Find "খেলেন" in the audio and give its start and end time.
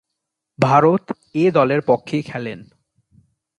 2.21-2.59